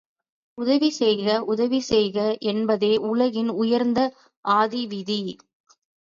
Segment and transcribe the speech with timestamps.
[0.57, 2.17] உதவி செய்க உதவி செய்க
[2.43, 3.99] என்பதே உலகின் உயர்ந்த
[4.45, 5.19] ஆதி விதி.